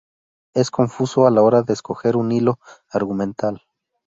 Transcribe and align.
Es 0.55 0.71
confuso 0.71 1.27
a 1.27 1.29
la 1.29 1.43
hora 1.43 1.61
de 1.61 1.73
escoger 1.73 2.17
un 2.17 2.31
hilo 2.31 2.57
argumental. 2.89 3.61